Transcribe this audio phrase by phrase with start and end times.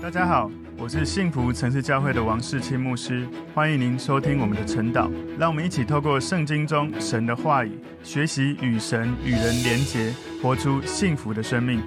[0.00, 0.48] 大家好，
[0.78, 5.10] 我是幸福城市教会的王世清牧师，欢迎您收听我们的晨祷。
[5.36, 11.82] 让我们一起透过圣经中神的话语，学习与神与人连结，活出幸福的生命。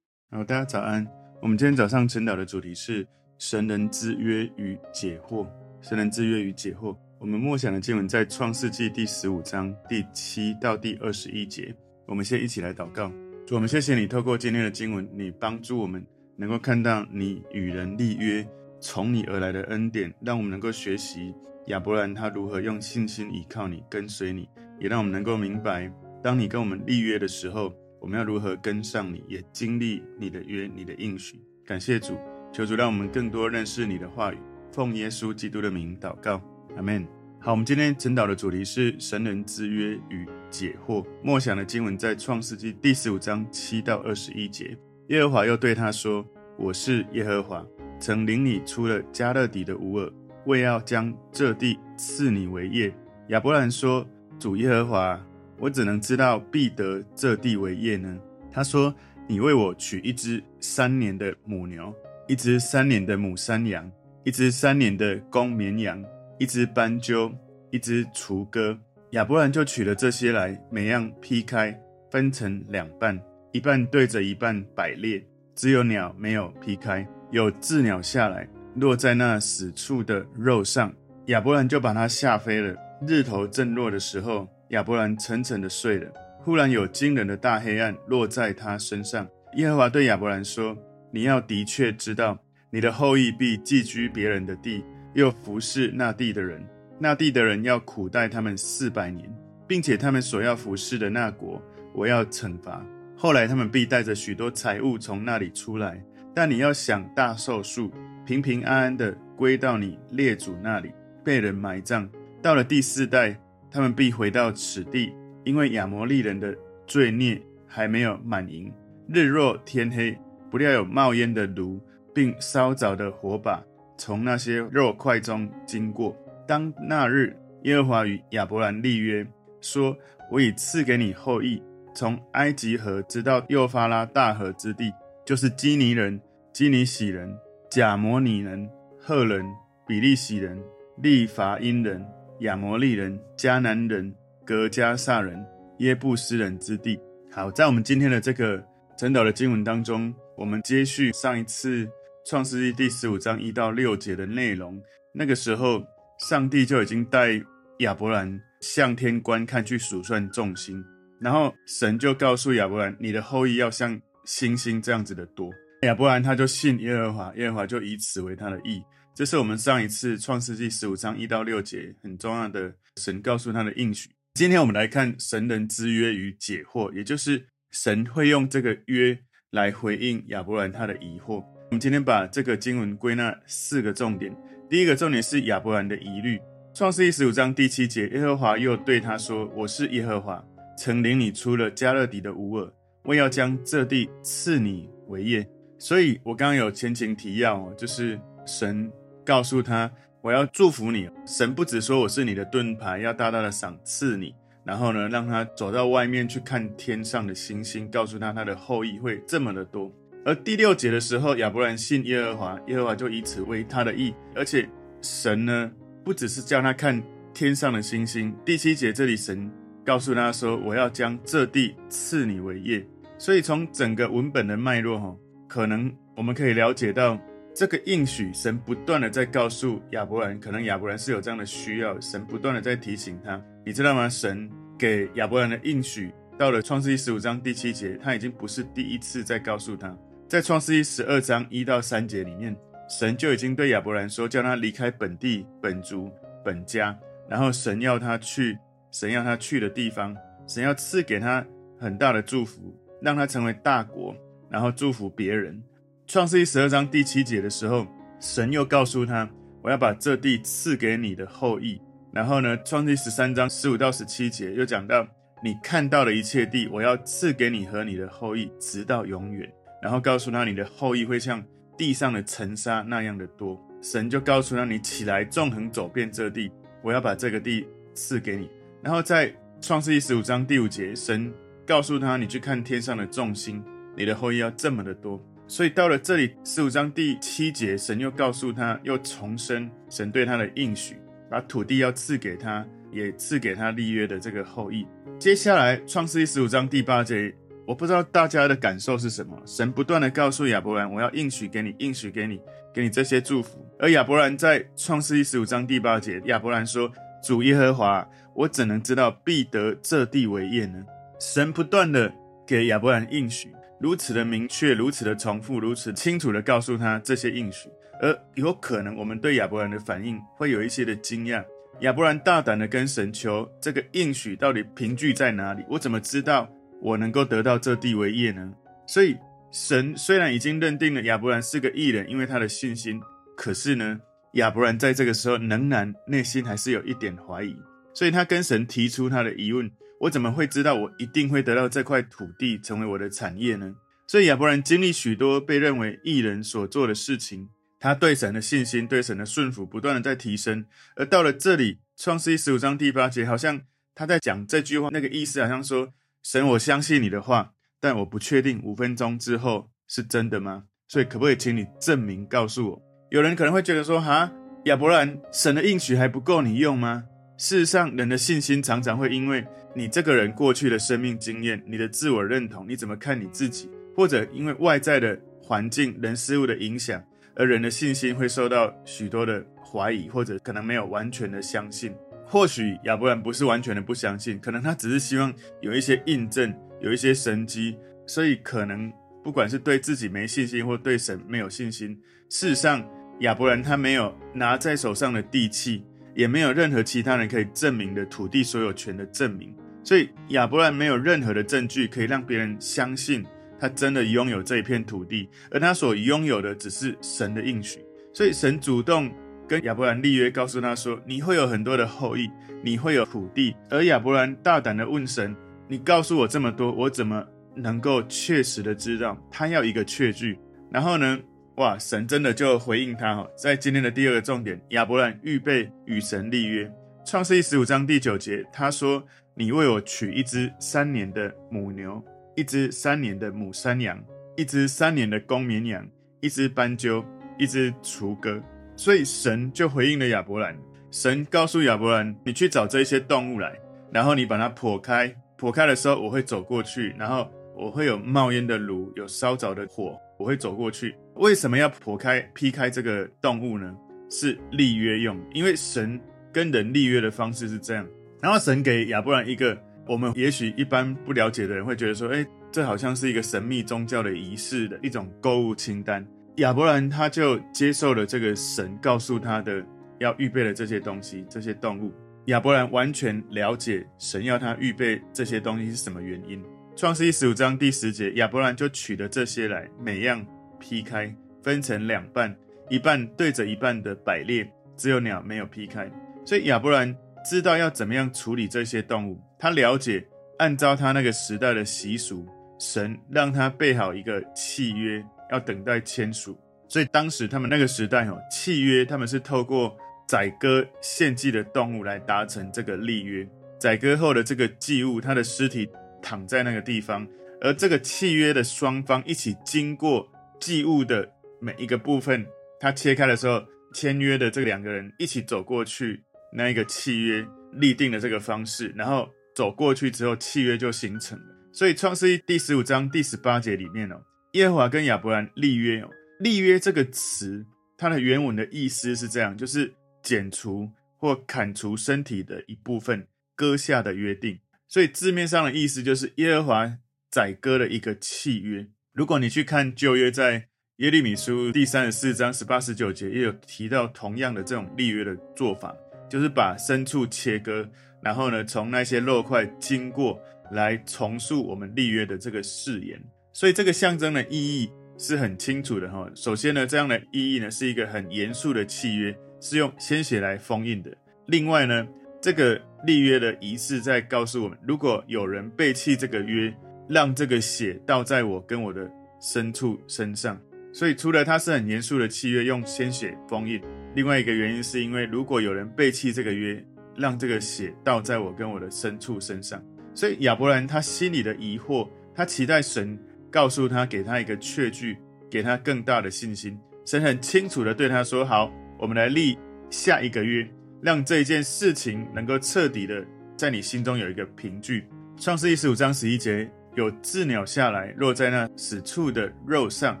[0.32, 1.06] 好，大家早安。
[1.40, 3.06] 我们今天早上晨祷的主题是
[3.38, 5.46] 神人之约与解惑。
[5.80, 6.94] 神人之约与解惑。
[7.20, 11.72] 我们默想的经文在创世纪第十五章第七到第二十一节。
[12.04, 13.08] 我们先一起来祷告。
[13.46, 16.04] 主，我们谢谢你，透过今天的经文，你帮助我们。
[16.40, 18.46] 能够看到你与人立约，
[18.80, 21.34] 从你而来的恩典，让我们能够学习
[21.66, 24.48] 亚伯兰他如何用信心依靠你，跟随你，
[24.78, 31.42] 也让我们能够明白，当你跟我们立约的时候，我们要如何跟上你，也经历你的约，你的应许。
[31.66, 32.16] 感谢主，
[32.52, 34.38] 求主让我们更多认识你的话语。
[34.70, 36.40] 奉耶稣基督的名祷告，
[36.76, 37.04] 阿门。
[37.40, 41.04] 好，我们今天晨祷的主题是神人之约与解惑。
[41.20, 44.78] 默想的经文在创世纪第十五章七到二十一节。
[45.08, 46.22] 耶和华又对他说
[46.58, 47.64] ：“我是耶和华，
[48.00, 50.12] 曾领你出了迦勒底的乌尔，
[50.44, 52.92] 为要将这地赐你为业。”
[53.30, 54.04] 亚伯兰说
[54.40, 55.26] ：“主耶和华，
[55.60, 58.18] 我怎能知道必得这地为业呢？”
[58.50, 58.92] 他说
[59.28, 61.94] ：“你为我取一只三年的母牛，
[62.26, 63.88] 一只三年的母山羊，
[64.24, 66.04] 一只三年的公绵羊，
[66.40, 67.32] 一只斑鸠，
[67.70, 68.76] 一只雏鸽。”
[69.12, 73.16] 亚伯兰就取了这些来，每样劈开，分成两半。
[73.52, 75.24] 一半对着一半摆列，
[75.58, 80.94] 只有鸟没有劈开，有雉鸟下来落在那死处的肉上，
[81.26, 82.76] 亚伯兰就把它吓飞了。
[83.04, 86.08] 日头正落的时候，亚伯兰沉沉的睡了。
[86.38, 89.26] 忽然有惊人的大黑暗落在他身上。
[89.56, 90.78] 耶和华对亚伯兰说
[91.10, 92.38] ：“你要的确知道，
[92.70, 96.64] 你的后裔必寄居别人的地，又服侍那地的人。
[97.00, 99.28] 那地的人要苦待他们四百年，
[99.66, 101.60] 并且他们所要服侍的那国，
[101.92, 102.80] 我要惩罚。”
[103.20, 106.00] 后来他们必带着许多财物从那里出来，
[106.32, 107.90] 但你要享大寿数，
[108.24, 110.92] 平平安安地归到你列祖那里，
[111.24, 112.08] 被人埋葬。
[112.40, 113.36] 到了第四代，
[113.72, 115.12] 他们必回到此地，
[115.42, 118.72] 因为亚摩利人的罪孽还没有满盈。
[119.08, 120.16] 日若天黑，
[120.48, 121.80] 不料有冒烟的炉，
[122.14, 123.60] 并烧着的火把
[123.96, 126.16] 从那些肉块中经过。
[126.46, 129.26] 当那日，耶和华与亚伯兰立约，
[129.60, 129.96] 说
[130.30, 131.60] ：“我已赐给你后裔。”
[131.98, 134.94] 从埃及河直到幼发拉大河之地，
[135.26, 136.20] 就是基尼人、
[136.52, 137.36] 基尼洗人、
[137.68, 139.44] 贾摩尼人、赫人、
[139.84, 140.56] 比利洗人、
[141.02, 142.06] 利伐因人、
[142.42, 144.14] 亚摩利人、迦南人、
[144.44, 145.44] 格迦撒人、
[145.78, 147.00] 耶布斯人之地。
[147.32, 148.64] 好，在我们今天的这个
[148.96, 151.84] 晨岛的经文当中，我们接续上一次
[152.24, 154.80] 创世记第十五章一到六节的内容。
[155.12, 155.82] 那个时候，
[156.20, 157.42] 上帝就已经带
[157.80, 160.80] 亚伯兰向天观看，去数算众星。
[161.20, 165.50] 然后神就告诉亚伯兰：“你的后裔要像星星这样子的多。”
[165.82, 168.82] 亚伯兰他就信耶和华，耶和华就以此为他的意。
[169.14, 174.08] 这是我们上一次创世纪十五章一到六节很重要的神告诉他的应许。
[174.34, 179.18] 今天我们来看神人之约与解惑，也就是神会用这个约
[179.50, 181.44] 来回应亚伯兰他的疑惑。
[181.70, 184.32] 我们今天把这个经文归纳四个重点。
[184.70, 186.40] 第一个重点是亚伯兰的疑虑。
[186.74, 190.44] 创世纪十五章第七节，耶和华又对他说：“我是耶和华。”
[190.78, 192.72] 曾领你出了迦勒底的乌尔，
[193.02, 195.44] 为要将这地赐你为业。
[195.76, 198.16] 所以我刚刚有前情提要哦，就是
[198.46, 198.88] 神
[199.24, 199.90] 告诉他，
[200.22, 201.10] 我要祝福你。
[201.26, 209.92] 神不只说我是你的盾牌，要大大的赏赐你，然后呢，让他走到外面去看天上的星星，告诉他他的后裔会这么的多。
[210.24, 214.14] 而第六节的时候，亚伯兰信耶和华，耶和华就以此为他的义。
[214.36, 214.68] 而且
[215.02, 215.72] 神呢，
[216.04, 217.02] 不只是叫他看
[217.34, 218.32] 天上的星星。
[218.44, 219.50] 第七节这里神。
[219.88, 225.16] 告诉他说：“我要将这地赐你为业。”所以从整个文本的脉络，哈，
[225.48, 227.18] 可能我们可以了解到，
[227.54, 234.10] 这个应许神不断的在告诉亚伯兰，可能亚伯兰是有这样的需要，神不断的在提醒他，你知道吗？
[234.10, 234.46] 神
[234.78, 239.96] 给亚伯兰的应许，到了创世记十五章第七节，他已经不是第一次在告诉他，
[240.28, 242.54] 在创世记十二章一到三节里面，
[242.90, 246.10] 神就已经对亚伯兰说，叫他离开本地、本族、
[246.44, 246.94] 本家，
[247.26, 248.58] 然后神要他去。
[248.90, 251.44] 神要他去的地方，神要赐给他
[251.78, 254.14] 很大的祝福，让他成为大国，
[254.50, 255.62] 然后祝福别人。
[256.06, 257.86] 创世记十二章第七节的时候，
[258.18, 259.28] 神又告诉他
[259.62, 261.80] ：“我要把这地赐给你的后裔。”
[262.10, 265.06] 然后呢，创世记十三章十五到十七节又讲到
[265.44, 269.46] ：“你看到的一切地，我要赐给你和你的后裔，直到永远。”
[269.82, 271.44] 然后告诉他：“你的后裔会像
[271.76, 276.50] 地上的尘沙那样的多。”神就告诉他：“你起来，纵横走遍这地，
[276.82, 278.48] 我要把这个地赐给你。”
[278.82, 281.32] 然后在创世记十五章第五节，神
[281.66, 283.62] 告诉他：“你去看天上的众星，
[283.96, 290.96] 你的后裔要这么的多。”所以到了这里十五章第七节，神又告诉他，又重申神对他的应许，
[291.30, 294.86] 把土地要赐给他，也赐给他立约的这个后裔。
[295.18, 297.34] 接下来创世记十五章第八节，
[297.66, 299.36] 我不知道大家的感受是什么。
[299.46, 302.38] 神不断的告诉亚伯兰，我要应许给你，应许给你，
[302.72, 303.66] 给你这些祝福。
[303.78, 306.92] 而亚伯兰在创世记十五章第八节，亚伯兰说
[307.22, 310.84] ：“主耶和华，我怎能知道必得这地为业呢？”
[311.20, 312.12] 神不断的
[312.46, 313.52] 给亚伯兰应许。
[313.80, 317.68] 如此的明确，如此的重复，如此清楚的告诉他这些应许，
[318.00, 321.44] 而有可能我们对亚伯兰的反应会有一些的惊讶。
[321.80, 325.64] 亚伯兰大胆的跟神求这个应许到底凭据在哪里？
[325.68, 326.48] 我怎么知道
[326.80, 328.52] 我能够得到这地为业呢？
[328.86, 329.16] 所以
[329.52, 333.00] 神虽然已经认定了亚伯兰是个异人，因为他的信心，
[333.36, 334.00] 可是呢，
[334.34, 337.56] 亚伯兰在这个时候仍然内心还是有一点怀疑，
[337.94, 339.70] 所以他跟神提出他的疑问。
[340.00, 343.74] 我怎么会知道我一定会得到这块土地成为我的产业呢？
[344.06, 347.48] 所以亚伯兰经历许多被认为异人所做的事情，
[347.80, 350.64] 他对神的信心、对神的顺服不断的在提升。
[350.94, 353.62] 而到了这里，创世记十五章第八节，好像
[353.94, 355.92] 他在讲这句话，那个意思好像说：
[356.22, 360.64] 神，我相信你的话，但我不确定五分钟之后是真的吗？
[360.86, 362.87] 所以可不可以请你证明告诉我？
[363.10, 364.30] 有人可能会觉得说：哈，
[364.64, 367.04] 亚伯兰，神的应许还不够你用吗？
[367.38, 377.02] 事实上，人的信心常常会因为你这个人过去的生命经验、你的自我认同、你怎么看你自己，或者因为外在的环境、人事物的影响，
[377.34, 381.94] 而人的信心会受到许多的怀疑，或者可能没有完全的相信。
[382.26, 385.32] 或许亚伯兰不是完全的不相信，可能他只是希望
[385.62, 387.74] 有一些印证、有一些神迹，
[388.06, 388.92] 所以可能
[389.24, 391.98] 不管是对自己没信心，或对神没有信心。
[392.28, 392.86] 事实上，
[393.20, 395.84] 亚伯兰他没有拿在手上的地契。
[396.14, 399.54] 也没有任何其他人可以证明的土地所有权的证明，
[399.84, 403.24] 所以亚伯兰没有任何的证据可以让别人相信
[403.56, 407.78] 他真的拥有这一片土地，而他所拥有的只是神的应许。
[408.12, 409.08] 所以神主动
[409.46, 412.28] 跟亚伯兰立约，告诉他说：“你会有很多的后裔，
[412.64, 415.32] 你会有土地。”而亚伯兰大胆的问神
[415.70, 417.24] ：“你告诉我这么多，我怎么
[417.54, 420.36] 能够确实的知道？”他要一个确据。
[420.68, 421.16] 然后呢？
[421.58, 421.76] 哇！
[421.76, 426.70] 神真的就回应他哈，在今天的第二个重点，亚伯兰预备与神立约。
[427.04, 429.02] 创世记十五章第九节，他说
[429.34, 432.00] ：“你为我取一只三年的母牛，
[432.36, 434.00] 一只三年的母山羊，
[434.36, 435.84] 一只三年的公绵羊，
[436.20, 437.04] 一只斑鸠，
[437.36, 438.40] 一只雏鸽。”
[438.76, 440.56] 所以神就回应了亚伯兰。
[440.92, 443.58] 神告诉亚伯兰：“你去找这些动物来，
[443.90, 450.94] 然后你把它剖开，剖开的时候我会走过去，然后我会有冒烟的炉，有烧着的火。”我会走过去。
[451.14, 453.74] 为什么要剖开、劈开这个动物呢？
[454.10, 456.00] 是立约用，因为神
[456.32, 457.86] 跟人立约的方式是这样。
[458.20, 459.56] 然后神给亚伯兰一个，
[459.86, 466.06] 我们也许一般不了解的人会觉得说，诶，这好像是一个神秘宗教的仪式的一种购物清单。
[466.36, 469.64] 亚伯兰他就接受了这个神告诉他的
[469.98, 471.92] 要预备的这些东西、这些动物。
[472.26, 476.42] 亚伯兰完全了解神要他预备这些东西是什么原因。
[476.78, 480.24] 创世记十五章第十节，亚伯兰就取了这些来，每样
[480.60, 482.32] 劈开，分成两半，
[482.70, 485.90] 一半对着一半的摆列，只有鸟没有劈开。
[486.24, 486.96] 所以亚伯兰
[487.28, 490.06] 知道要怎么样处理这些动物，他了解
[490.38, 492.24] 按照他那个时代的习俗，
[492.60, 496.38] 神让他备好一个契约，要等待签署。
[496.68, 499.76] 所以当时他们那个时代哦，契约他们是透过
[500.06, 505.68] 宰割献祭的动物来达成这个立约，宰割后的这个祭物，他的尸体。
[506.02, 507.06] 躺在那个地方，
[507.40, 512.26] 而这个契约的双方一起经过祭物的每一个部分，
[512.60, 516.02] 他切开的时候，签约的这两个人一起走过去，
[516.32, 521.24] 那一个契约立定的这个方式，然后走过去之后，契约就形成了。
[521.52, 524.00] 所以创世记第十五章第十八节里面哦，
[524.32, 525.90] 耶和华跟亚伯兰立约哦，
[526.20, 527.44] 立约这个词，
[527.76, 534.38] 它的原文的意思是这样，就是剪除或砍除身体的一部分，割下的约定。
[534.68, 536.78] 所以字面上的意思就是耶和华
[537.10, 538.66] 宰割的一个契约。
[538.92, 545.74] 如果你去看旧约，在耶利米书第三十四章十八十九节也有提到同样的这种立约的做法，
[546.10, 547.68] 就是把牲畜切割，
[548.02, 550.20] 然后呢，从那些肉块经过
[550.52, 553.02] 来重塑我们立约的这个誓言。
[553.32, 556.10] 所以这个象征的意义是很清楚的哈。
[556.14, 560.94] 首先呢，这样的意义呢是一个很严肃的契约，是用鲜血来封印的。
[561.26, 561.86] 另外呢，
[562.20, 566.52] 这个立约的仪式在告诉我们，如果有人背弃这个约，
[566.88, 570.38] 让这个血倒在我跟我的牲畜身上。
[570.72, 573.60] 所以，除了它是很严肃的契约，用鲜血封印，
[573.94, 576.62] 另外一个原因是因为，如果有人背弃这个约，
[576.96, 579.62] 让这个血倒在我跟我的牲畜身上。
[579.94, 582.98] 所以，亚伯兰他心里的疑惑，他期待神
[583.30, 584.98] 告诉他，给他一个确据，
[585.30, 586.58] 给他更大的信心。
[586.84, 589.36] 神很清楚的对他说：“好，我们来立
[589.70, 590.48] 下一个约，
[590.82, 593.04] 让这一件事情能够彻底的
[593.36, 594.84] 在你心中有一个凭据。”
[595.20, 600.00] 创世记十五章十一节，有鷙鸟下来落在那死处的肉上，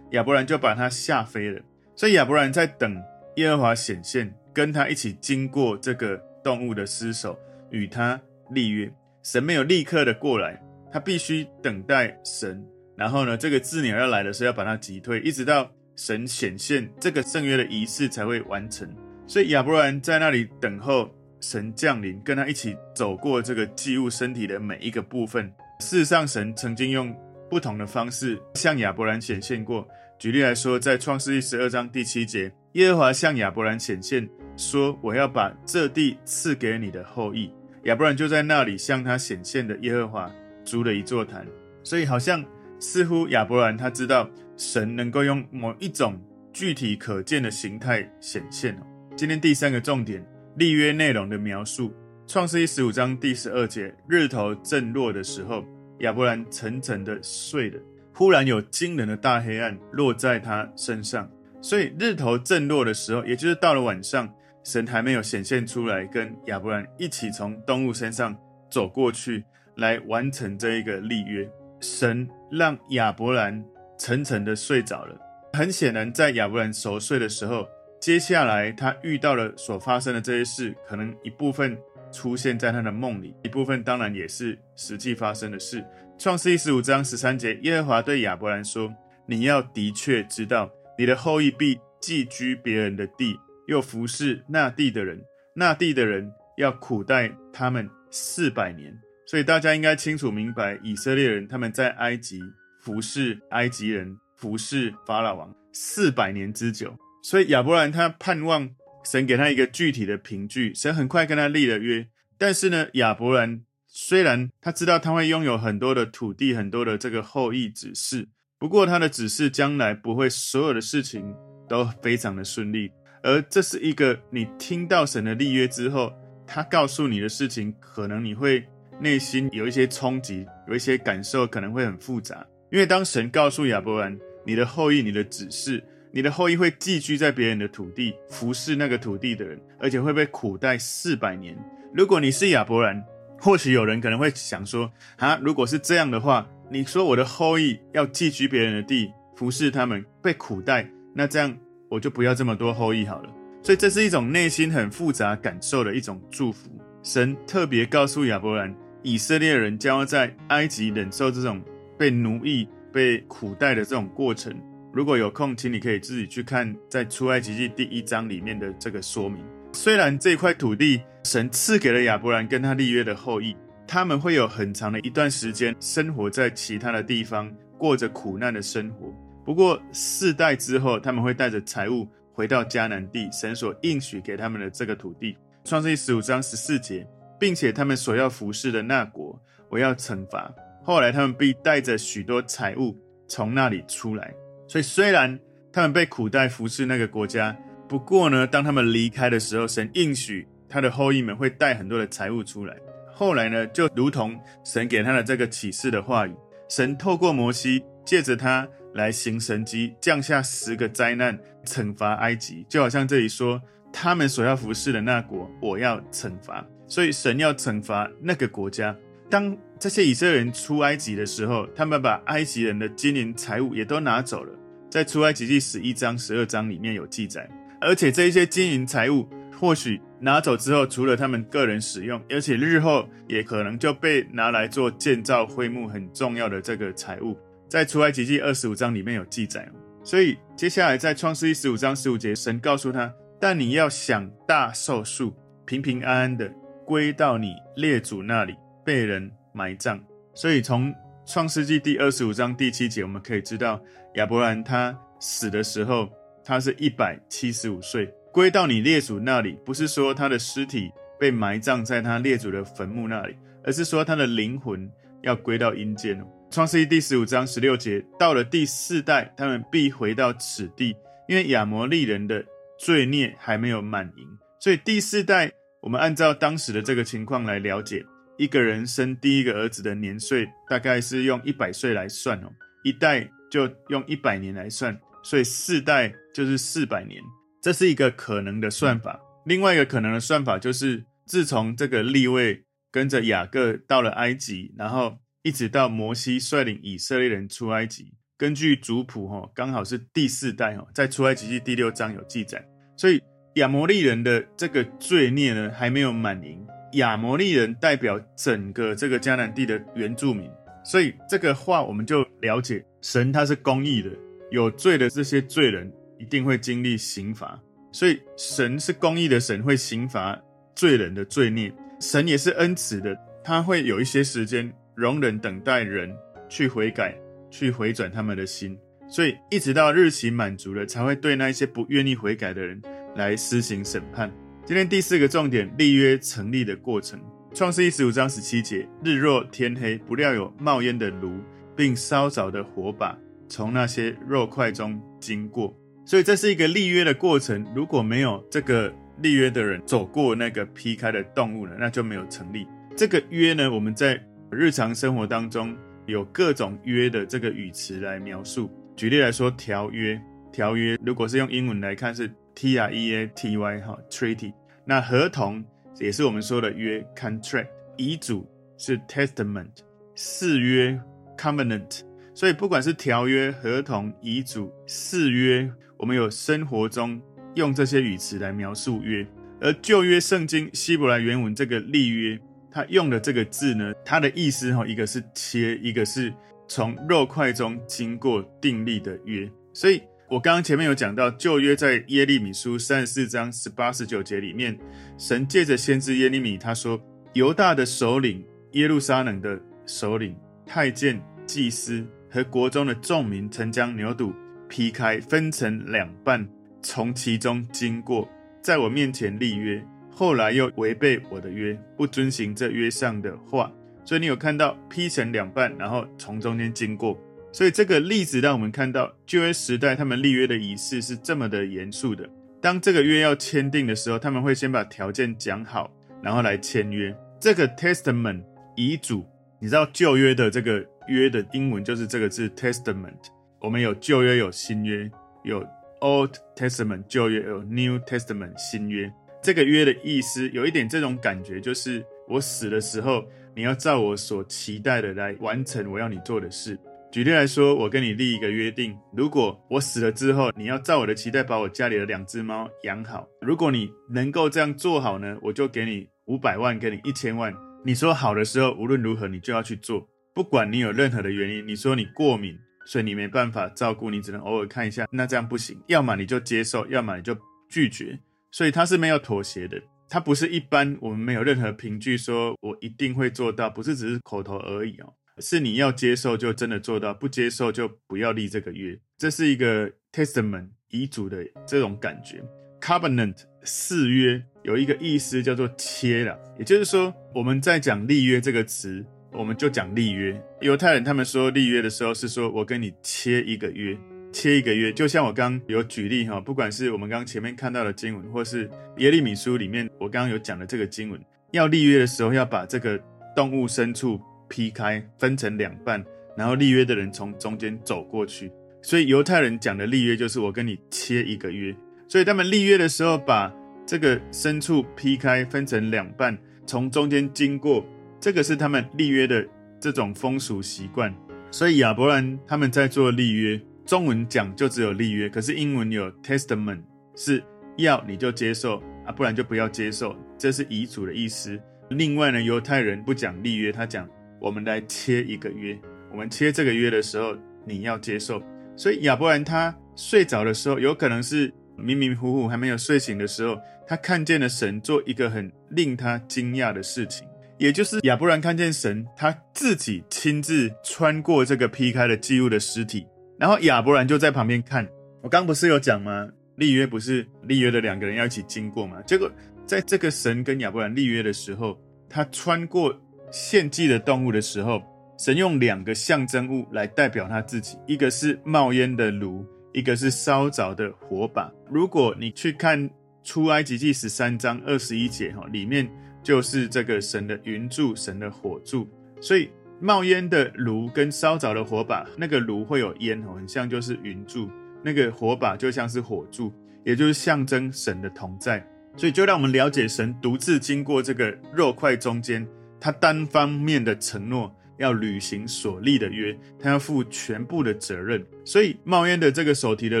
[0.10, 1.60] 亚伯兰就把它吓飞了。
[1.96, 3.02] 所以亚伯兰在等
[3.36, 7.38] 耶和华显现，跟他一起经过这个动物的尸首，
[7.70, 8.92] 与他立约。
[9.22, 10.62] 神没有立刻的过来，
[10.92, 12.62] 他必须等待神。
[12.96, 18.86] 然后呢，这个鷙鸟要来的时候，要把它击退，一直到神显现，这个圣约的仪式才会完成。
[19.30, 21.08] 所以亚伯兰在那里等候。
[21.42, 25.50] 神降临，跟他一起走过这个祭物身体的每一个部分。
[25.78, 27.16] 事实上，神曾经用
[27.48, 29.88] 不同的方式向亚伯兰显现过。
[30.18, 37.50] 举例来说，在创世记十二章第七节，耶和华向亚伯兰显现，说：“我要把这地赐给你的后裔。”
[37.84, 40.30] 亚伯兰就在那里向他显现的耶和华
[40.62, 41.46] 筑了一座坛。
[41.82, 42.44] 所以，好像
[42.78, 46.20] 似乎亚伯兰他知道神能够用某一种
[46.52, 48.89] 具体可见的形态显现哦。
[49.20, 50.26] 今天第三个重点。
[50.56, 51.92] 立约内容的描述，
[52.26, 55.62] 创世记十五章第十二节，日头正落的时候，
[55.98, 57.78] 亚伯兰沉沉的睡了。
[58.14, 61.30] 忽然有惊人的大黑暗落在他身上。
[61.60, 64.26] 所以日头正落的时候，也就是到了晚上，
[64.64, 68.34] 神还没有显现出来，跟亚伯兰一起从动物身上
[68.70, 69.44] 走过去，
[69.76, 71.46] 来完成这一个立约。
[71.78, 73.62] 神让亚伯兰
[73.98, 75.14] 沉沉的睡着了。
[75.52, 77.68] 很显然，在亚伯兰熟睡的时候。
[78.00, 81.78] 接下来，他遇到了所发生的这些事，可能一部分
[82.10, 85.84] 出现在他的梦里，一部分当然也是实际发生的事。
[86.18, 88.90] 创世记十五章十三节，耶和华对亚伯兰说
[89.28, 95.22] ：“你要的确知道，你的后裔必寄居别人的地，又服侍那地的人，
[95.54, 102.40] 那地的人要苦待他们四百年。”所以大家应该清楚明白，以色列人他们在埃及
[102.80, 106.96] 服侍埃及人，服侍法老王四百年之久。
[107.22, 108.70] 所以亚伯兰他盼望
[109.04, 112.06] 神给他一个具体的凭据，神很快跟他立了约。
[112.38, 118.26] 但是呢，亚伯兰虽然他知道他会拥有很多的土地、很多的这个后裔子嗣，
[118.58, 121.34] 不过他的指示将来不会所有的事情
[121.68, 122.90] 都非常的顺利。
[123.22, 126.12] 而这是一个你听到神的立约之后，
[126.46, 128.66] 他告诉你的事情，可能你会
[128.98, 132.46] 内心有一些冲击，有一些感受，可能会很复杂。
[132.72, 135.82] 因为当神告诉亚伯兰，你的后裔、你的子嗣。
[136.12, 141.56] 你的后裔会寄居在别人的土地，服侍那个土地的人，而且会被苦待四百年。
[141.94, 143.04] 如果你是亚伯兰，
[143.38, 151.56] 或许有人可能会想说：啊，如果是这样的话，你说我的后裔要寄居别人的地，服侍他们，被苦待，那这样
[151.88, 153.30] 我就不要这么多后裔好了。
[153.62, 156.70] 所以这是一种内心很复杂感受的一种祝福。
[157.02, 161.62] 神特别告诉亚伯兰，以色列人将要在埃及忍受这种
[161.96, 164.54] 被奴役、被苦待的这种过程。
[164.92, 169.44] 如果有空，请你可以自己去看在出埃及记第一章里面的这个说明。
[169.72, 173.56] 虽然这块土地神赐给了亚伯兰跟他立约的后裔，
[173.86, 179.14] 他们会有很长的一段时间生活在其他的地方，过着苦难的生活。
[179.44, 185.36] 不过四代之后，他们会带着财物回到迦南地，神所应许给他们的这个土地。
[185.62, 187.06] 创世记十五章十四节，
[187.38, 190.52] 并且他们所要服侍的那国，我要惩罚。
[190.82, 192.96] 后来他们必带着许多财物
[193.28, 194.34] 从那里出来。
[194.70, 195.36] 所以，虽然
[195.72, 197.56] 他们被苦待服侍那个国家，
[197.88, 202.76] 不过呢，当他们离开的时候，神应许他的后裔们会带很多的财物出来。
[203.12, 206.32] 后来呢，就如同神给他的这个启示的话语，
[206.68, 212.64] 神透过摩西借着他来行神迹，降下十个灾难，惩罚埃及。
[212.68, 213.60] 就好像这里说，
[213.92, 216.64] 他们所要服侍的那国，我要惩罚。
[216.86, 218.96] 所以，神要惩罚那个国家。
[219.30, 224.52] 当这些以色列人出埃及的时候，他们把埃及人的金银财物也都拿走了。
[224.90, 227.48] 在出埃及记十一章、十二章里面有记载，
[227.80, 239.66] 而且这一些金银财物或许拿走之后，除了他们个人使用，而且日后也可能就被拿来做建造会幕很重要的这个财物，在出埃及记二十五章里面有记载。
[240.02, 245.32] 所以接下来在创世记十五章十五节，神告诉他：但你要享大寿数，
[245.64, 246.52] 平平安安的
[246.84, 248.56] 归到你列祖那里，
[248.90, 250.02] 被人埋葬。
[250.34, 250.92] 所以从
[251.24, 253.80] 创世纪第二十五章第七节，我们可以知道
[254.14, 256.10] 亚伯兰他死的时候，
[256.44, 264.90] 他是一百七十五岁，归到你列祖那里，不是说他的尸体被埋葬在他列祖的坟墓那里，而是说他的灵魂
[265.22, 266.20] 要归到阴间。
[266.50, 270.96] 创世纪第十五章十六节，到了第四代，他们必回到此地，
[271.28, 272.44] 因为亚摩利人的
[272.76, 274.26] 罪孽还没有满盈，
[274.58, 278.04] 所以第四代，我们按照当时的这个情况来了解。
[278.40, 282.50] 一个人生第一个儿子的年岁，大概是用一百岁来算哦。
[282.82, 287.22] 一代就用一百年来算，所以四代就是四百年，
[287.60, 289.20] 这是一个可能的算法。
[289.44, 302.66] 另外一个可能的算法就是，自从这个利未跟着雅各到了埃及，然后一直到摩西率领以色列人出埃及，根据族谱哈，刚好是第四代哈，在出埃及记第六章有记载，
[302.96, 303.22] 所以
[303.56, 306.66] 亚摩利人的这个罪孽呢还没有满盈。
[306.92, 310.50] 亚摩利人代表整个这个迦南地的原住民，
[310.84, 314.10] 所以这个话我们就了解，神他是公义的，
[314.50, 317.60] 有罪的这些罪人一定会经历刑罚。
[317.92, 320.40] 所以神是公义的神，会刑罚
[320.74, 321.72] 罪人的罪孽。
[322.00, 326.14] 神也是恩慈的，他会有一些时间容忍等待人
[326.48, 327.16] 去悔改，
[327.50, 328.78] 去回转他们的心。
[329.08, 332.80] 所以一直到日期满足了，才会对那些不愿意悔改的人
[333.16, 334.32] 来施行审判。
[334.66, 337.18] 今天第四个重点，立约成立的过程。
[337.52, 341.40] 创世一十五章十七节：日若天黑，不料有冒烟的炉，
[341.74, 345.76] 并烧着的火把从那些肉块中经过。
[346.06, 347.66] 所以这是一个立约的过程。
[347.74, 352.66] 如果没有这个立约的人走过那个劈开的动物呢，那就没有成立。
[352.96, 355.76] 这个约呢，我们在日常生活当中
[356.06, 358.70] 有各种约的这个语词来描述。
[358.94, 360.20] 举例来说，条约，
[360.52, 364.52] 条约如果是用英文来看是 T R E A T Y 哈，treaty。
[364.84, 365.64] 那合同
[365.98, 367.68] 也是我们说的约 contract。
[367.96, 368.46] 遗嘱
[368.78, 369.70] 是 testament。
[370.14, 371.00] 誓约
[371.36, 372.00] covenant。
[372.34, 377.20] 所以不管是条约、合同、遗嘱、誓约，我们有生活中
[377.54, 379.26] 用这些语词来描述约。
[379.60, 382.38] 而旧约圣经希伯来原文这个立约，
[382.70, 386.32] 它用的这个字呢，它的意思哈，一个是切，一个是
[386.66, 389.50] 从肉块中经过订立的约。
[389.74, 394.78] 所以我刚刚前面有讲到，旧约在耶利米书三十四章十八、十九节里面，
[395.18, 397.00] 神借着先知耶利米他说，
[397.32, 398.44] 犹大的首领、
[398.74, 402.06] 耶路撒冷的首领、太监、祭司。
[402.32, 404.32] 和国中的众民曾将牛犊
[404.68, 406.48] 劈开，分成两半，
[406.80, 408.28] 从其中经过，
[408.62, 409.84] 在我面前立约。
[410.12, 413.72] 后来又违背我的约，不遵行这约上的话。
[414.04, 417.20] 所以你有看到劈成两半，然后从中间经过。
[417.52, 422.28] 所以这个例子让我们看到旧约时代他们立约的仪式是这么的严肃的。
[422.60, 425.90] 当这个约要签订的时候，他们会先把条件讲好，
[426.22, 427.14] 然后来签约。
[427.40, 428.42] 这个 testament
[428.76, 429.24] 遗嘱，
[429.58, 430.86] 你知道旧约的这个。
[431.08, 433.18] 约的英文就是这个字 testament。
[433.58, 435.10] 我们有旧约，有新约，
[435.42, 435.58] 有
[436.00, 439.12] Old Testament 旧约，有 New Testament 新约。
[439.42, 443.24] 这个约的意思有一点这种感觉，就是我死的时候，
[443.56, 446.78] 你要照我所期待的来完成我要你做的事。
[447.12, 453.26] 举例来说，我跟你立一个约定，如果我死了之后，你要照我的期待把我家里的两只猫养好。
[453.40, 457.52] 如果你能够这样做好呢，我就给你五百万，给你一千万。
[457.84, 460.08] 你说好的时候，无论如何你就要去做。
[460.32, 465.76] 不管你有任何的原因，你说你过敏，所以你没办法照顾，你只能偶尔看一下，那这样不行。
[465.88, 467.36] 要么你就接受，要么你就
[467.68, 468.20] 拒绝。
[468.52, 478.98] 所以他是没有妥协的，他不是一般我们没有任何凭据说我一定会做到，不是只是口头而已哦，是你要接受就真的做到，不接受就不要立这个约。
[479.18, 482.42] 这是一个 testament 遗嘱的这种感觉
[482.80, 489.04] ，covenant 誓约有一个意思叫做切了，也就是说我们在讲立约这个词。
[489.32, 490.36] 我们就讲立约。
[490.60, 493.96] 犹太人他们说立约的时候是说，我跟你切一个约，
[494.32, 494.92] 切一个约。
[494.92, 501.20] 就像我刚刚有举例哈，不管是我们刚刚前面看到的经文，或是耶利米书里面我刚刚有讲的这个经文，
[501.52, 503.00] 要立约的时候要把这个
[503.36, 506.04] 动物牲畜劈开，分成两半，
[506.36, 508.52] 然后立约的人从中间走过去。
[508.82, 511.74] 所以犹太人讲的立约就是我跟你切一个约。
[512.08, 513.50] 所以他们立约的时候把
[513.86, 516.36] 这个牲畜劈开，分成两半，
[516.66, 517.86] 从中间经过。
[518.20, 519.46] 这个是他们立约的
[519.80, 521.14] 这种风俗习惯，
[521.50, 526.82] 所以亚伯兰他们在做立约，中文讲就只有立约，可是英文有 testament，
[527.16, 527.42] 是
[527.78, 531.58] 要你就接受啊，不然就不要接受，这是遗嘱的意思。
[531.88, 534.06] 另外呢，犹太人不讲立约，他讲
[534.40, 535.78] 我们来切一个约，
[536.10, 538.42] 我们切这个约的时候你要接受。
[538.76, 547.28] 所以亚伯兰他睡着的时候，有可能是迷迷糊糊还没有睡醒的时候，他看见了神做一个很令他惊讶的事情。
[547.58, 553.06] 也就是亚伯兰看见神，他自己亲自穿过这个劈开了祭物的尸体，
[553.38, 554.88] 然后亚伯兰就在旁边看。
[555.20, 556.26] 我刚不是有讲吗？
[556.56, 559.02] 立约不是立约的两个人要一起经过吗？
[559.02, 559.30] 结果
[559.66, 562.98] 在这个神跟亚伯兰立约的时候，他穿过
[563.30, 564.82] 献祭的动物的时候，
[565.18, 571.52] 神用两个象征物来代表他自己，一个是冒烟的炉，一个是烧着的火把。
[571.70, 572.90] 如果你去看
[573.22, 575.88] 出埃及记十三章二十一节哈，里面。
[576.22, 578.86] 就是这个神的云柱，神的火柱，
[579.22, 579.48] 所以
[579.80, 584.46] 冒烟的炉跟烧着的火把，那个炉会有烟哦，很像就是云柱；
[584.84, 586.52] 那个火把就像是火柱，
[586.84, 588.62] 也就是象征神的同在。
[588.98, 592.46] 所以就让我们了解神独自经过这个肉块中间，
[592.80, 598.24] 他单方面的承诺要履行所立的约，他要负全部的责任。
[598.44, 600.00] 所以冒烟的这个手提的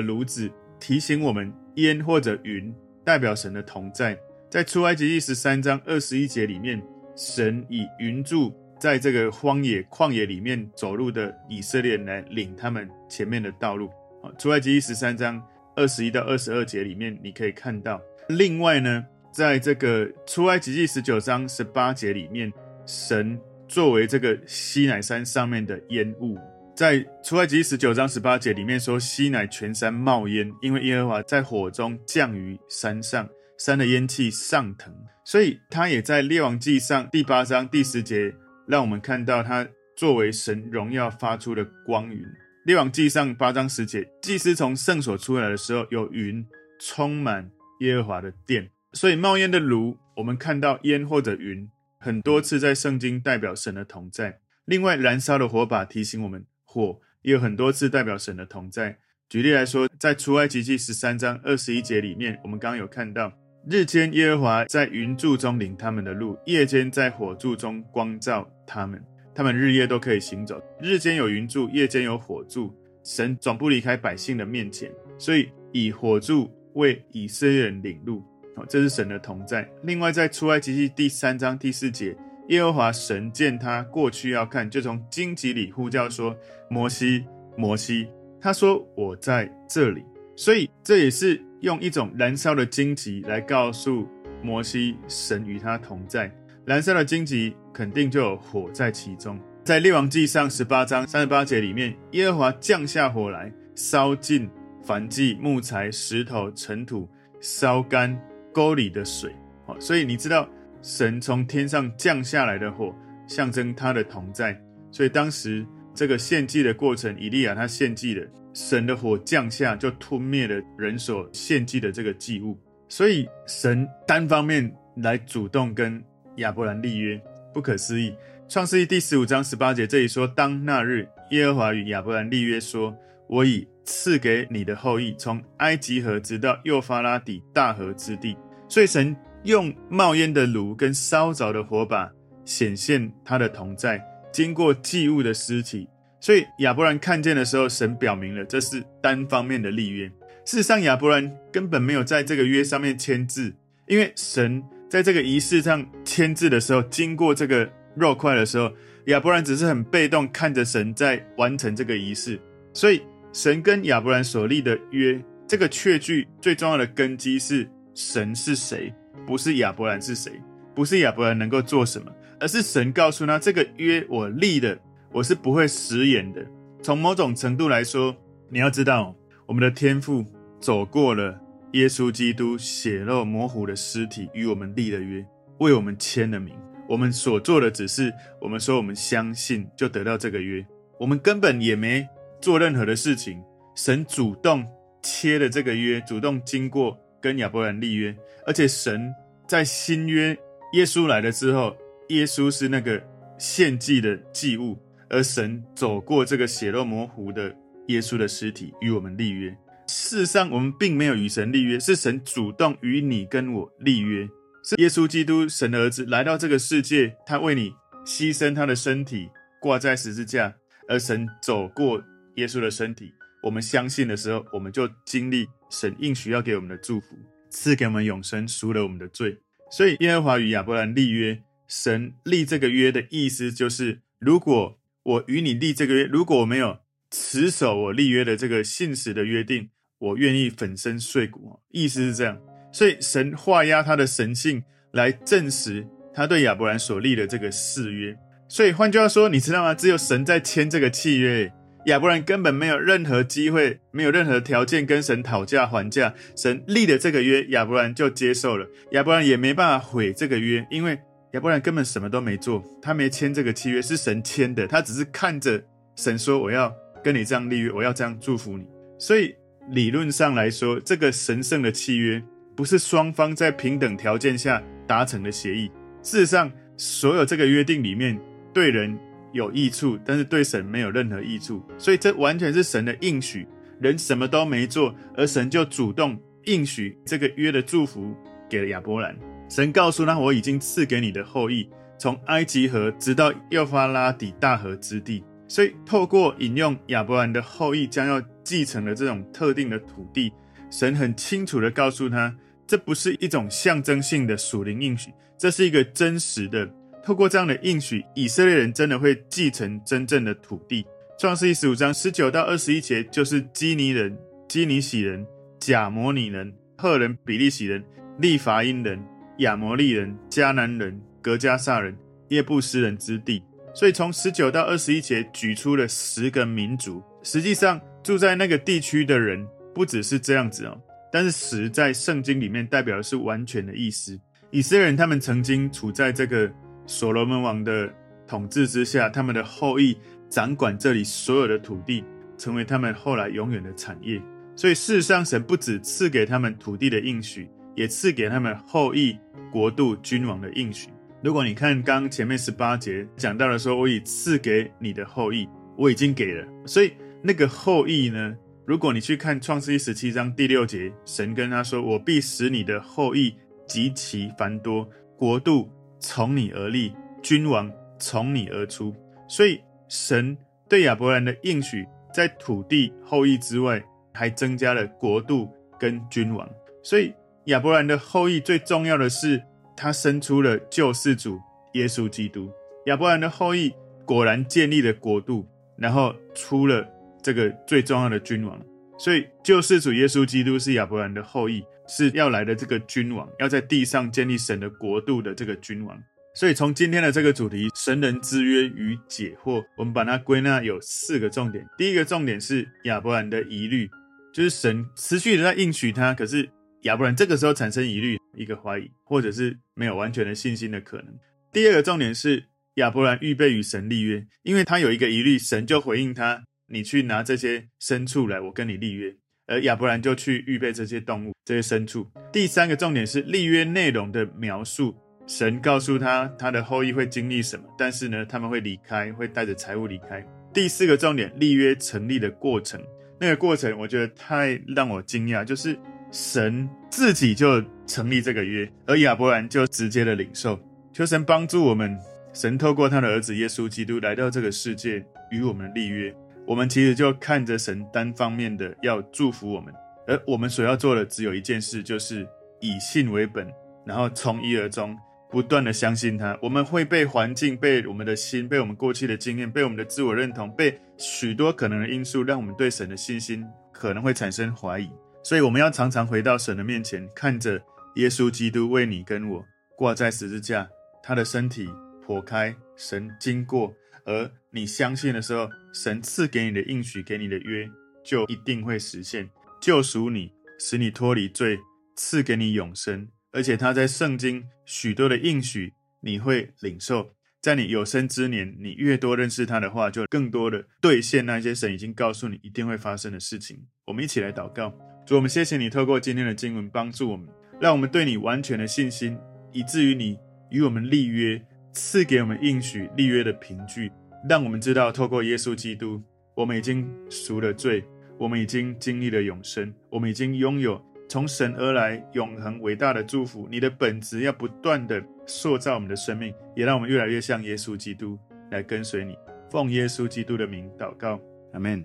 [0.00, 4.18] 炉子提醒我们，烟或者云代表神的同在。
[4.48, 6.82] 在出埃及记十三章二十一节里面，
[7.14, 8.52] 神以云柱。
[8.80, 13.88] 在这个荒野旷野里面走路的以色列人来领他们前面的道路。
[14.22, 15.42] 啊，出埃及记十三章
[15.76, 18.00] 二十一到二十二节里面，你可以看到。
[18.30, 22.50] 另外呢，在这个出埃及记十九章十八节里面，
[22.90, 26.36] 神作为这个西乃山上面的烟雾，
[26.74, 34.92] 在出埃及记十九章十八节里面说，西乃全山冒烟，因为耶和华在火中降于山上，山的烟气上腾。
[35.24, 38.34] 所以他也在列王记上第八章第十节。
[38.66, 42.24] 让我们看到他作为神荣耀发出的光云。
[42.64, 46.44] 列王记上八章十节，祭司从圣所出来的时候，有云
[46.80, 47.50] 充满
[47.80, 48.68] 耶和华的殿。
[48.92, 51.68] 所以冒烟的炉，我们看到烟或者云
[52.02, 54.40] 很多次在圣经代表神的同在。
[54.64, 58.96] 另外，燃烧的火把提醒我们，火也有很多次代表神的同在。
[59.28, 63.30] 举例来说，在出埃及记十三章二十一节里面，我们刚刚有看到。
[63.68, 70.58] 日间耶和华在云柱中领他们的路，夜间在火柱中光照他们，他们日夜都可以行走。
[70.80, 78.24] 日间有云柱，夜间有火柱，神总不离开百姓的面前，所以以火柱为以色列人领路。
[78.68, 79.68] 这是神的同在。
[79.82, 82.16] 另外，在出埃及记第三章第四节，
[82.48, 86.36] 耶和华神见他过去要看，就从荆棘里呼叫说
[86.68, 87.24] ：“摩西，
[87.56, 88.08] 摩西。”
[88.40, 91.40] 他说：“我在这里。”所以这也是。
[91.60, 94.08] 用一种燃烧的荆棘来告诉
[94.42, 96.34] 摩西，神与他同在。
[96.64, 99.38] 燃烧的荆棘肯定就有火在其中。
[99.62, 104.48] 在列王记上十八章三十八节里面，耶和华降下火来，烧尽
[104.82, 107.06] 凡祭、木材、石头、尘土，
[107.42, 108.18] 烧干
[108.52, 109.34] 沟里的水。
[109.66, 110.48] 哦，所以你知道，
[110.82, 112.94] 神从天上降下来的火，
[113.26, 114.60] 象征他的同在。
[114.90, 118.26] 所以当时这个献祭的过程，以利亚他献祭的。
[118.52, 122.58] 神的火降下，就吞灭了人所献祭的这个祭物，
[122.88, 126.02] 所以神单方面来主动跟
[126.38, 127.22] 亚伯兰立约，
[127.54, 128.12] 不可思议。
[128.48, 132.92] 创世记第十五章十八节这里说：“当那日，耶和华与亚伯兰立约说，
[133.28, 138.36] 我以赐给你的后裔，从埃及河直到幼发拉底大河之地。”
[138.68, 142.10] 所以神用冒烟的炉跟烧着的火把
[142.44, 144.00] 显现他的同在，
[144.32, 145.88] 经过祭物的尸体。
[146.20, 150.06] 所以亚伯兰看见的时候，神表明了这是单方面的立约。
[150.44, 153.54] 事实上，亚伯兰根本没有在这个约上面签字，
[153.86, 158.70] 因为神在这个仪式上签字的时候，经过这个肉块的时候，
[159.06, 162.38] 亚伯兰只是很被动看着神在完成这个仪式。
[162.74, 168.92] 所以，神跟亚伯兰所立的约，这个确据最重要的根基是神是谁，
[169.26, 170.32] 不是亚伯兰是谁，
[170.74, 174.78] 不是亚伯兰能够做什么，而是神告诉他这个约我立的。
[175.12, 176.46] 我是不会食言的。
[176.82, 178.16] 从某种程度来说，
[178.48, 179.14] 你要知道，
[179.46, 180.24] 我们的天父
[180.60, 181.40] 走过了
[181.72, 185.24] 耶稣基督血肉模糊的尸体，与我们立了约，
[185.58, 186.54] 为我们签了名。
[186.88, 190.64] 我们所做的只是，我们说我们相信，就得到这个约。
[190.98, 192.08] 我们根本也没
[192.40, 193.42] 做任何的事情，
[193.74, 194.66] 神主动
[195.02, 198.14] 切了这个约，主动经过跟亚伯兰立约，
[198.46, 199.12] 而且神
[199.46, 200.36] 在新约
[200.72, 201.76] 耶稣来了之后，
[202.08, 203.02] 耶稣是那个
[203.38, 204.78] 献祭的祭物。
[205.12, 207.52] 而神走过这个血肉模糊的
[207.88, 209.50] 耶稣的尸体，与我们立约。
[209.88, 214.28] 事实上，我们并没有与神立约，是神主动与你跟我立约。
[214.62, 217.72] 是耶稣基督，神的儿子来到这个世界，他为你
[218.06, 219.28] 牺牲他的身体，
[219.60, 220.54] 挂在十字架。
[220.88, 222.00] 而神走过
[222.40, 227.06] 耶稣的身体，我们相信的时候，我们就经历神应许要给我们的祝福，
[227.50, 229.36] 赐给我们永生，赎了我们的罪。
[229.70, 236.78] 所以，耶和华与亚伯兰立约，神立这个约的意思就是，如果我与你立这个约，如果我没有
[237.10, 241.60] 持守我立约的这个信实的约定，我愿意粉身碎骨。
[241.70, 242.40] 意思是这样，
[242.72, 248.16] 所以神画压他的神性来证实他对亚伯兰所立的这个誓约。
[248.48, 249.72] 所以换句话说，你知道吗？
[249.72, 251.52] 只有神在签这个契约，
[251.86, 256.14] 亚伯兰根本没有任何机会，没有任何条件跟神讨价还价。
[256.36, 260.98] 神立的这个约，亚伯兰就接受了，亚伯兰也没办法毁这个约，因为。
[261.32, 264.66] 亚伯兰根本什么都没做，他没签这个契约，是神签的。
[264.66, 265.62] 他只是看着
[265.94, 268.66] 神说：“我要跟你这样立约，我要这样祝福你。”
[268.98, 269.32] 所以
[269.68, 272.20] 理论上来说，这个神圣的契约
[272.56, 275.70] 不是双方在平等条件下达成的协议。
[276.02, 278.20] 事实上，所有这个约定里面，
[278.52, 278.98] 对人
[279.32, 281.62] 有益处，但是对神没有任何益处。
[281.78, 283.46] 所以这完全是神的应许，
[283.80, 288.14] 人什么都没做，而神就主动应许这个约的祝福
[288.48, 289.16] 给了亚伯兰。
[289.48, 300.32] 神告诉他：“我已经赐给你的后裔，从埃及河直到幼发拉底大河之地。”所以透过引用亚伯兰的后裔将要继承的这种特定的土地，
[300.70, 302.32] 神很清楚地告诉他，
[302.68, 306.70] 这不是一种象征性的属灵应许，这是一个真实的。
[307.02, 310.84] 透过这样的应许，以色列人真的会继承真正的土地。
[311.18, 314.16] 创世记十五章十九到二十一节，就是基尼人、
[314.48, 315.26] 基尼洗人、
[315.58, 317.82] 甲摩尼人、赫人、比利洗人、
[318.18, 319.02] 利乏音人、
[319.38, 321.96] 亚摩利人、迦南人、格迦撒人、
[322.28, 323.42] 耶布斯人之地。
[323.74, 327.02] 所以从十九到二十一节举出了十个民族。
[327.22, 330.78] 实际上住在那个地区的人不只是这样子哦，
[331.12, 334.18] 但是十在圣经里面代表的是完全的意思。
[334.50, 336.50] 以色列人他们曾经处在这个。
[336.90, 337.88] 所罗门王的
[338.26, 339.96] 统治之下，他们的后裔
[340.28, 342.02] 掌管这里所有的土地，
[342.36, 344.20] 成为他们后来永远的产业。
[344.56, 349.16] 所以，事实上，神不止赐给他们土地的应许，也赐给他们后裔、
[349.52, 350.88] 国度、君王的应许。
[351.22, 355.48] 如果你看刚前面十八节讲到的说，我已赐给你的后裔，
[355.78, 356.44] 我已经给了。
[356.66, 356.90] 所以，
[357.22, 358.36] 那个后裔呢？
[358.66, 363.36] 如果你去看创世记十七章第六节，神跟他说：“我必使你的后裔
[363.68, 368.94] 极其繁多，国度。”从你而立，君王从你而出。
[369.28, 370.36] 所以，神
[370.68, 373.80] 对亚伯兰的应许，在土地后裔之外，
[374.12, 376.48] 还增加了国度跟君王。
[376.82, 379.42] 所以，亚伯兰的后裔最重要的是，
[379.76, 381.38] 他生出了救世主
[381.74, 382.50] 耶稣基督。
[382.86, 383.72] 亚伯兰的后裔
[384.04, 386.88] 果然建立了国度，然后出了
[387.22, 388.60] 这个最重要的君王。
[389.02, 391.64] 所以，救世主耶稣基督是亚伯兰的后裔。
[391.92, 396.00] 是要来的这个君王，要在地上建立神的国度的这个君王。
[396.36, 401.66] 所以从今天的这个主题“神人之约与解惑”，我们把它归纳有四个重点。
[401.76, 403.90] 第一个重点是亚伯兰的疑虑，
[404.32, 406.48] 就是神持续的在应许他，可是
[406.82, 411.06] 亚伯兰这个时候产生疑虑，一个怀疑，或者是没有完全的信心的可能。
[411.52, 419.14] 第二个重点是亚伯兰预备与神立约，因为他有一个疑虑，神就回应他：“你去拿这些牲畜来，我跟你立约。”
[419.46, 422.06] 而亚伯兰就去预备这些动物、这些牲畜。
[422.32, 424.94] 第三个重点是立约内容的描述。
[425.26, 430.24] 神告诉他，他的后裔会经历什么，但是呢，他们会离开，会带着财物离开。
[430.52, 432.80] 第四个重点，立约成立的过程。
[433.20, 435.78] 那个过程，我觉得太让我惊讶，就是
[436.12, 440.58] 神自己就成立这个约，而亚伯兰就直接的领受。
[440.92, 441.98] 求神帮助我们，
[442.32, 446.14] 神透过他的儿子耶稣基督来到这个世界，与我们立约。
[446.50, 449.72] 我们其实就看着神单方面的要祝福我们，
[450.08, 452.26] 而我们所要做的只有一件事，就是
[452.58, 453.46] 以信为本，
[453.86, 454.98] 然后从一而终，
[455.30, 456.36] 不断的相信他。
[456.42, 464.90] 我们会被环境、被我们的心、被我们过去的经验、被我们的自我认同、被许多可能的因素，让我们对神的信心可能会产生怀疑。
[465.22, 467.62] 所以我们要常常回到神的面前，看着
[467.94, 469.44] 耶稣基督为你跟我
[469.76, 470.68] 挂在十字架，
[471.00, 471.70] 他的身体
[472.04, 473.72] 剖开，神经过。
[474.04, 477.70] 而你相信的时候，神赐给你的应许，给你的约，
[478.04, 479.28] 就一定会实现，
[479.60, 481.58] 救赎你，使你脱离罪，
[481.96, 483.08] 赐给你永生。
[483.32, 487.14] 而且他在圣经许多的应许，你会领受。
[487.40, 493.66] 在你有生之年，你越多认识他的话，就更多的兑现那些神已经告诉你一定会发生的事情。
[493.86, 497.28] 我们一起来祷告，主，我们谢谢你透过今天的经文帮助我们，
[497.60, 499.16] 让我们对你完全的信心，
[499.52, 500.18] 以至于你
[500.50, 501.40] 与我们立约。
[501.72, 503.92] 赐给我们应许立约的凭据，
[504.28, 506.02] 让我们知道，透过耶稣基督，
[506.34, 507.84] 我们已经赎了罪，
[508.18, 513.48] 我们已经经历了永生，我们已经拥有从神而来永恒伟大的祝福。
[513.50, 518.18] 你的本质要不断的塑造我们的生命，也让我们越来越像耶稣基督
[518.50, 519.16] 来跟随你。
[519.50, 521.18] 奉耶稣基督的名祷告，
[521.52, 521.84] 阿门。